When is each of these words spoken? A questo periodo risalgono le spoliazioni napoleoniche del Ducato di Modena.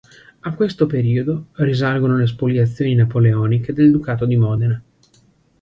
A 0.41 0.55
questo 0.55 0.87
periodo 0.87 1.49
risalgono 1.57 2.17
le 2.17 2.25
spoliazioni 2.25 2.95
napoleoniche 2.95 3.71
del 3.71 3.91
Ducato 3.91 4.25
di 4.25 4.35
Modena. 4.35 4.81